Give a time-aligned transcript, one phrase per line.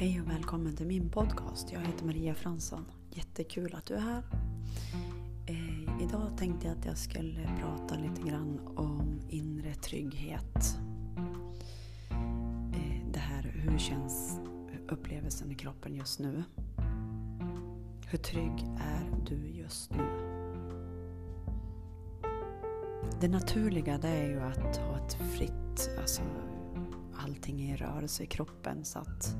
[0.00, 1.72] Hej och välkommen till min podcast.
[1.72, 2.84] Jag heter Maria Fransson.
[3.10, 4.22] Jättekul att du är här.
[5.46, 10.78] Eh, idag tänkte jag att jag skulle prata lite grann om inre trygghet.
[12.72, 14.40] Eh, det här, hur känns
[14.88, 16.44] upplevelsen i kroppen just nu?
[18.06, 20.06] Hur trygg är du just nu?
[23.20, 26.22] Det naturliga det är ju att ha ett fritt, alltså
[27.18, 29.36] allting är i rörelse i kroppen så att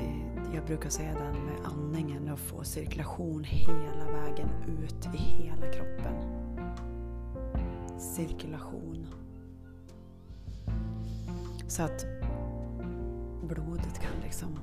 [0.00, 4.48] eh, jag brukar säga den med andningen och få cirkulation hela vägen
[4.82, 6.14] ut i hela kroppen.
[7.98, 9.06] Cirkulation.
[11.68, 12.06] Så att
[13.42, 14.58] blodet kan liksom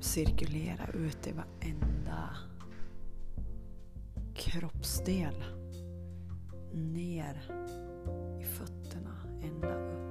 [0.00, 2.36] cirkulera ut i varenda
[4.34, 5.44] kroppsdel.
[6.72, 7.42] Ner
[8.40, 10.03] i fötterna, ända upp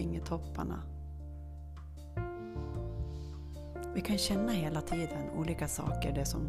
[0.00, 0.82] fingertopparna.
[3.94, 6.12] Vi kan känna hela tiden olika saker.
[6.12, 6.48] Det som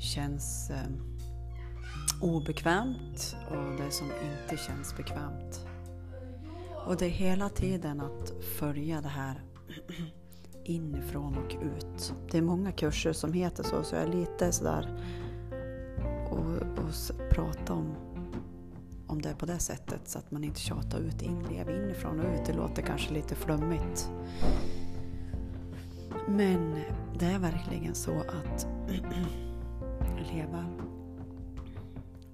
[0.00, 0.90] känns eh,
[2.22, 5.66] obekvämt och det som inte känns bekvämt.
[6.86, 9.42] Och det är hela tiden att följa det här
[10.64, 12.14] inifrån och ut.
[12.30, 15.00] Det är många kurser som heter så, så jag är lite sådär
[16.30, 17.94] och, och prata om,
[19.08, 22.34] om det är på det sättet så att man inte tjatar ut inlev inifrån och
[22.34, 22.46] ut.
[22.46, 24.10] Det låter kanske lite flummigt.
[26.28, 26.80] Men
[27.18, 28.66] det är verkligen så att
[30.32, 30.64] leva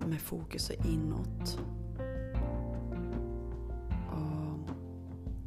[0.07, 1.59] med fokus inåt.
[4.11, 4.71] Och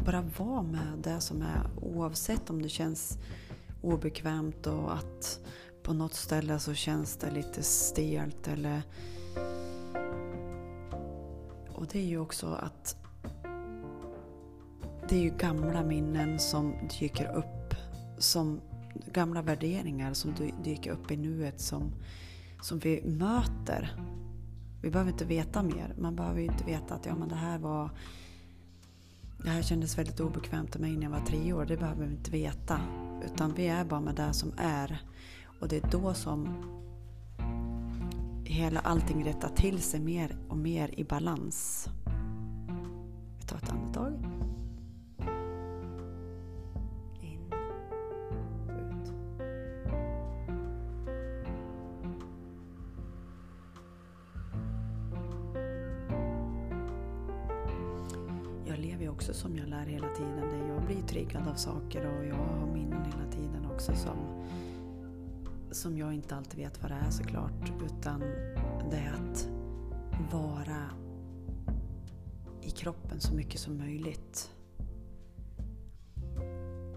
[0.06, 3.18] bara vara med det som är oavsett om det känns
[3.82, 5.40] obekvämt och att
[5.84, 8.82] på något ställe så känns det lite stelt eller...
[11.78, 12.96] Och det är ju också att
[15.10, 17.74] det är ju gamla minnen som dyker upp
[18.18, 18.62] som
[19.14, 21.92] gamla värderingar som dyker upp i nuet som,
[22.62, 23.96] som vi möter.
[24.82, 25.96] Vi behöver inte veta mer.
[25.98, 27.90] Man behöver ju inte veta att ja, men det här var
[29.44, 31.66] det här kändes väldigt obekvämt för mig när jag var tre år.
[31.66, 32.82] Det behöver vi inte veta.
[33.26, 35.02] Utan vi är bara med det som är.
[35.60, 36.48] Och det är då som
[38.58, 41.90] hela allting rättar till sig mer och mer i balans.
[43.40, 44.14] Vi tar ett andetag.
[47.22, 47.54] In.
[48.70, 49.14] Ut.
[58.66, 60.68] Jag lever ju också som jag lär hela tiden.
[60.68, 64.18] Jag blir triggad av saker och jag har minnen hela tiden också som
[65.72, 67.72] som jag inte alltid vet vad det är såklart.
[67.86, 68.20] Utan
[68.92, 69.48] det är att
[70.32, 70.90] vara
[72.62, 74.52] i kroppen så mycket som möjligt.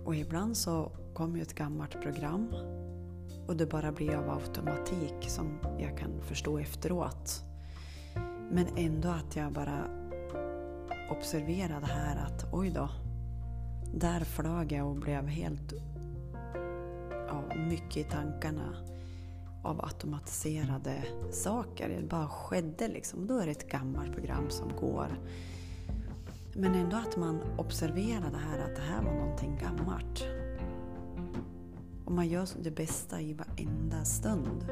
[0.05, 2.55] Och ibland så kommer ju ett gammalt program
[3.47, 7.43] och det bara blir av automatik som jag kan förstå efteråt.
[8.51, 9.85] Men ändå att jag bara
[11.11, 12.89] observerar det här att oj då,
[13.95, 15.73] där flög jag och blev helt
[17.31, 18.75] ja, mycket i tankarna
[19.63, 21.89] av automatiserade saker.
[21.89, 23.27] Det bara skedde liksom.
[23.27, 25.09] Då är det ett gammalt program som går.
[26.55, 30.25] Men ändå att man observerar det här att det här var någonting gammalt.
[32.05, 34.65] Och man gör det bästa i varenda stund.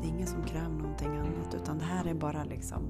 [0.00, 2.82] Det är ingen som kräver någonting annat utan det här är bara liksom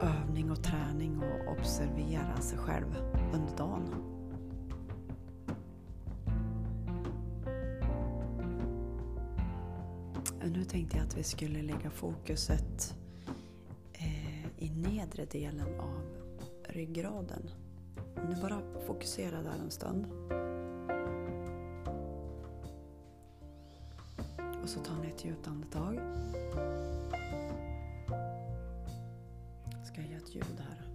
[0.00, 2.96] övning och träning och observera sig själv
[3.34, 4.11] under dagen.
[10.42, 12.94] Eh, nu tänkte jag att vi skulle lägga fokuset
[13.92, 16.02] eh, i nedre delen av
[16.68, 17.50] ryggraden.
[18.16, 20.06] Om du bara fokuserar där en stund.
[24.62, 26.00] Och så tar ni ett djupt andetag.
[29.84, 30.91] Ska jag ge ett ljud här.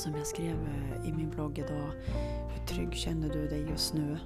[0.00, 1.90] Som jag skrev eh, i min blogg idag.
[2.48, 4.18] Hur trygg känner du dig just nu?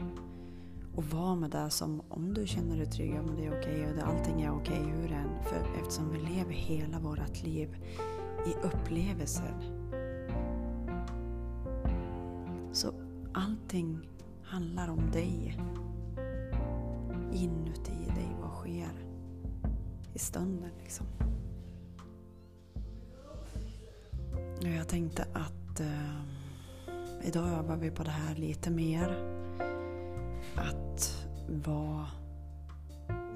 [0.94, 3.96] Och var med det som, om du känner dig trygg, om det är okej och
[3.96, 5.42] det, allting är okej hur än.
[5.42, 7.76] För eftersom vi lever hela vårt liv
[8.46, 9.54] i upplevelser.
[12.72, 12.94] Så
[13.32, 14.08] allting
[14.42, 15.58] handlar om dig.
[17.32, 19.06] inuti dig, vad sker
[20.12, 21.06] i stunden liksom.
[24.60, 25.26] Jag tänkte
[25.74, 29.16] att eh, idag övar vi på det här lite mer.
[30.54, 32.06] Att vara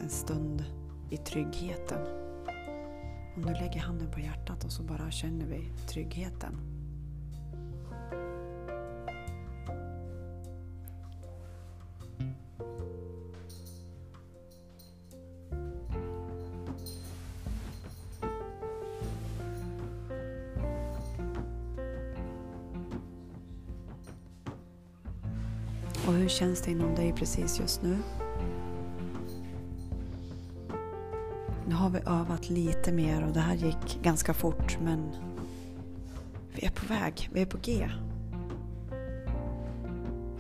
[0.02, 0.64] en stund
[1.10, 2.06] i tryggheten.
[3.36, 6.56] Om du lägger handen på hjärtat och så bara känner vi tryggheten.
[26.08, 27.98] Och hur känns det inom dig precis just nu?
[31.66, 35.10] Nu har vi övat lite mer och det här gick ganska fort men
[36.52, 37.90] vi är på väg, vi är på G.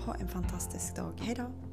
[0.04, 1.12] Ha en fantastisk dag.
[1.20, 1.67] Hejdå!